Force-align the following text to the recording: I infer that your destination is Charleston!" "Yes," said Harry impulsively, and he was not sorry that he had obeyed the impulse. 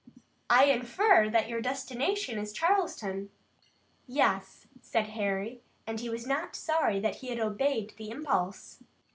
I 0.49 0.65
infer 0.65 1.29
that 1.29 1.47
your 1.47 1.61
destination 1.61 2.39
is 2.39 2.53
Charleston!" 2.53 3.29
"Yes," 4.07 4.65
said 4.81 5.09
Harry 5.09 5.61
impulsively, 5.85 5.85
and 5.85 5.99
he 5.99 6.09
was 6.09 6.25
not 6.25 6.55
sorry 6.55 6.99
that 6.99 7.17
he 7.17 7.27
had 7.27 7.39
obeyed 7.39 7.93
the 7.97 8.09
impulse. 8.09 8.79